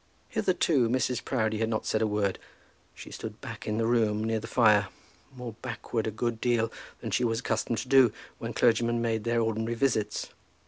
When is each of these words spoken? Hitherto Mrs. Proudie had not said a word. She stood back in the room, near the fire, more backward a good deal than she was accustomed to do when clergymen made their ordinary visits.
Hitherto 0.29 0.89
Mrs. 0.89 1.23
Proudie 1.23 1.59
had 1.59 1.69
not 1.69 1.85
said 1.85 2.01
a 2.01 2.07
word. 2.07 2.39
She 2.95 3.11
stood 3.11 3.39
back 3.39 3.67
in 3.67 3.77
the 3.77 3.85
room, 3.85 4.23
near 4.23 4.39
the 4.39 4.47
fire, 4.47 4.87
more 5.31 5.53
backward 5.61 6.07
a 6.07 6.11
good 6.11 6.41
deal 6.41 6.71
than 7.01 7.11
she 7.11 7.23
was 7.23 7.41
accustomed 7.41 7.77
to 7.77 7.87
do 7.87 8.11
when 8.39 8.53
clergymen 8.55 8.99
made 8.99 9.25
their 9.25 9.41
ordinary 9.43 9.75
visits. 9.75 10.29